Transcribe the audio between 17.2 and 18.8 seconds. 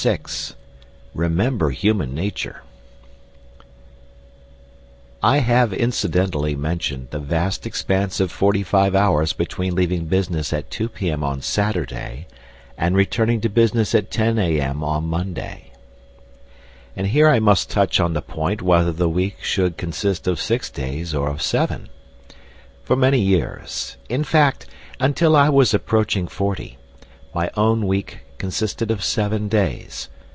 I must touch on the point